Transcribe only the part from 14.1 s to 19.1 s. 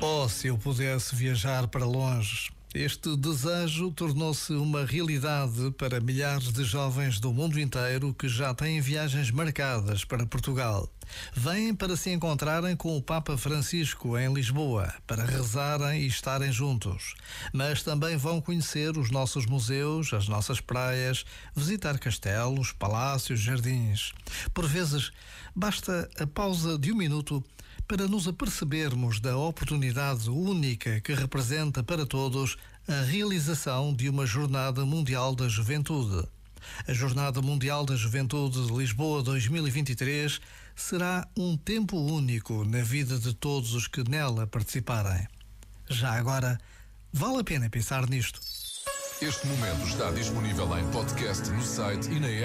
em Lisboa, para rezarem e estarem juntos. Mas também vão conhecer os